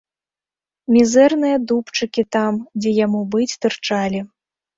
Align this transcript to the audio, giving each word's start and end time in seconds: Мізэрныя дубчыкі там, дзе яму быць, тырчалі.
Мізэрныя 0.95 1.57
дубчыкі 1.73 2.23
там, 2.37 2.53
дзе 2.79 2.95
яму 3.05 3.21
быць, 3.37 3.49
тырчалі. 3.61 4.25